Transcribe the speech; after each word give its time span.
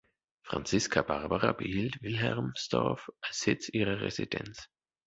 Franziska 0.41 1.03
Barbara 1.03 1.51
behielt 1.53 2.01
Wilhermsdorf 2.01 3.11
als 3.21 3.41
Sitz 3.41 3.69
ihrer 3.69 4.01
Residenz. 4.01 4.67